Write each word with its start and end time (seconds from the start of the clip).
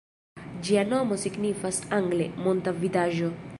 Ĝia 0.67 0.85
nomo 0.93 1.17
signifas 1.25 1.81
angle 1.99 2.31
"monta 2.47 2.77
vidaĵo". 2.83 3.33